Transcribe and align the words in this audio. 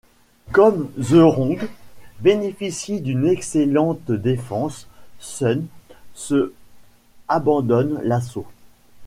Comme 0.51 0.89
Ze 0.97 1.17
Rong 1.19 1.59
bénéficie 2.21 3.01
d'une 3.01 3.27
excellente 3.27 4.11
défense, 4.11 4.87
Sun 5.19 5.67
Ce 6.15 6.53
abandonne 7.29 8.01
l’assaut. 8.03 8.47